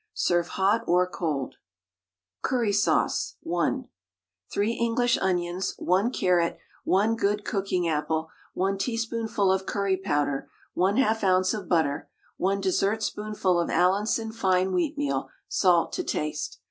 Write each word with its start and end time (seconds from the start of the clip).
Serve 0.15 0.47
hot 0.47 0.81
or 0.87 1.07
cold. 1.07 1.57
CURRY 2.41 2.73
SAUCE 2.73 3.35
(1). 3.41 3.87
3 4.51 4.71
English 4.71 5.15
onions, 5.19 5.75
1 5.77 6.09
carrot, 6.11 6.57
1 6.85 7.15
good 7.15 7.45
cooking 7.45 7.87
apple, 7.87 8.31
1 8.55 8.79
teaspoonful 8.79 9.51
of 9.53 9.67
curry 9.67 9.97
powder, 9.97 10.49
1/2 10.75 11.37
oz. 11.39 11.53
of 11.53 11.69
butter, 11.69 12.09
1 12.37 12.59
dessertspoonful 12.61 13.59
of 13.59 13.69
Allinson 13.69 14.31
fine 14.31 14.71
wheatmeal, 14.71 15.29
salt 15.47 15.93
to 15.93 16.03
taste. 16.03 16.57